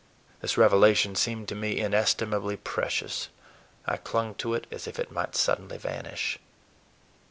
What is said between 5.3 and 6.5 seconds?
suddenly vanish.